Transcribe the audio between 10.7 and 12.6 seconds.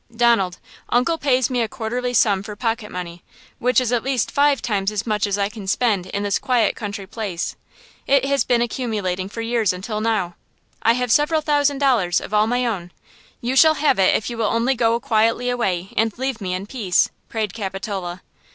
I have several thousand dollars all of